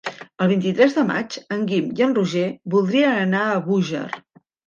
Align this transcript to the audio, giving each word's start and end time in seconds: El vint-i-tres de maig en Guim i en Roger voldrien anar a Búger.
El 0.43 0.47
vint-i-tres 0.51 0.95
de 0.99 1.03
maig 1.09 1.35
en 1.57 1.67
Guim 1.71 1.91
i 2.01 2.05
en 2.07 2.17
Roger 2.19 2.47
voldrien 2.77 3.21
anar 3.27 3.45
a 3.51 3.61
Búger. 3.67 4.05